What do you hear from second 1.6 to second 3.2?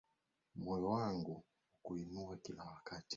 ukuinue kila wakati.